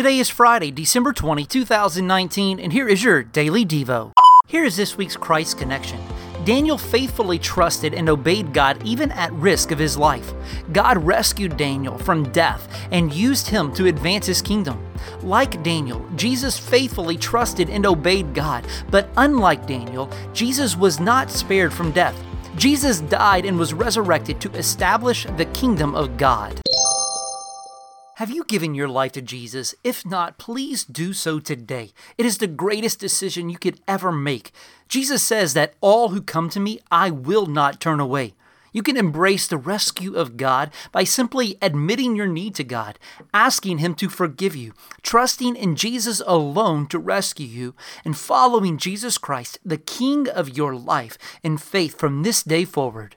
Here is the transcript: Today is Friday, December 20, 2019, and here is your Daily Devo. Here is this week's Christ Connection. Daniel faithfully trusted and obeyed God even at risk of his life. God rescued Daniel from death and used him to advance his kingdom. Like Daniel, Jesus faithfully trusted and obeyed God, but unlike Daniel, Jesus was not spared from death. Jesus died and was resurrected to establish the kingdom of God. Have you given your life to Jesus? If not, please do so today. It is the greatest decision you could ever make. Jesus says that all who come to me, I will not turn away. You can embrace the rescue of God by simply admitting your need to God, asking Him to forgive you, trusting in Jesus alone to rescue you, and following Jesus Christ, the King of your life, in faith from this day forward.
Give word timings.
Today 0.00 0.18
is 0.18 0.30
Friday, 0.30 0.70
December 0.70 1.12
20, 1.12 1.44
2019, 1.44 2.58
and 2.58 2.72
here 2.72 2.88
is 2.88 3.04
your 3.04 3.22
Daily 3.22 3.66
Devo. 3.66 4.12
Here 4.46 4.64
is 4.64 4.74
this 4.74 4.96
week's 4.96 5.14
Christ 5.14 5.58
Connection. 5.58 6.00
Daniel 6.46 6.78
faithfully 6.78 7.38
trusted 7.38 7.92
and 7.92 8.08
obeyed 8.08 8.54
God 8.54 8.82
even 8.82 9.10
at 9.10 9.30
risk 9.34 9.72
of 9.72 9.78
his 9.78 9.98
life. 9.98 10.32
God 10.72 10.96
rescued 11.04 11.58
Daniel 11.58 11.98
from 11.98 12.32
death 12.32 12.66
and 12.90 13.12
used 13.12 13.46
him 13.48 13.74
to 13.74 13.88
advance 13.88 14.24
his 14.24 14.40
kingdom. 14.40 14.82
Like 15.20 15.62
Daniel, 15.62 16.02
Jesus 16.16 16.58
faithfully 16.58 17.18
trusted 17.18 17.68
and 17.68 17.84
obeyed 17.84 18.32
God, 18.32 18.66
but 18.90 19.10
unlike 19.18 19.66
Daniel, 19.66 20.08
Jesus 20.32 20.78
was 20.78 20.98
not 20.98 21.30
spared 21.30 21.74
from 21.74 21.92
death. 21.92 22.18
Jesus 22.56 23.00
died 23.02 23.44
and 23.44 23.58
was 23.58 23.74
resurrected 23.74 24.40
to 24.40 24.52
establish 24.52 25.26
the 25.36 25.44
kingdom 25.44 25.94
of 25.94 26.16
God. 26.16 26.58
Have 28.20 28.30
you 28.30 28.44
given 28.44 28.74
your 28.74 28.86
life 28.86 29.12
to 29.12 29.22
Jesus? 29.22 29.74
If 29.82 30.04
not, 30.04 30.36
please 30.36 30.84
do 30.84 31.14
so 31.14 31.38
today. 31.40 31.92
It 32.18 32.26
is 32.26 32.36
the 32.36 32.46
greatest 32.46 33.00
decision 33.00 33.48
you 33.48 33.56
could 33.56 33.80
ever 33.88 34.12
make. 34.12 34.52
Jesus 34.88 35.22
says 35.22 35.54
that 35.54 35.72
all 35.80 36.10
who 36.10 36.20
come 36.20 36.50
to 36.50 36.60
me, 36.60 36.80
I 36.90 37.08
will 37.08 37.46
not 37.46 37.80
turn 37.80 37.98
away. 37.98 38.34
You 38.74 38.82
can 38.82 38.98
embrace 38.98 39.46
the 39.46 39.56
rescue 39.56 40.16
of 40.16 40.36
God 40.36 40.70
by 40.92 41.02
simply 41.02 41.56
admitting 41.62 42.14
your 42.14 42.26
need 42.26 42.54
to 42.56 42.62
God, 42.62 42.98
asking 43.32 43.78
Him 43.78 43.94
to 43.94 44.10
forgive 44.10 44.54
you, 44.54 44.74
trusting 45.00 45.56
in 45.56 45.74
Jesus 45.74 46.20
alone 46.26 46.88
to 46.88 46.98
rescue 46.98 47.46
you, 47.46 47.74
and 48.04 48.14
following 48.14 48.76
Jesus 48.76 49.16
Christ, 49.16 49.58
the 49.64 49.78
King 49.78 50.28
of 50.28 50.58
your 50.58 50.74
life, 50.74 51.16
in 51.42 51.56
faith 51.56 51.98
from 51.98 52.22
this 52.22 52.42
day 52.42 52.66
forward. 52.66 53.16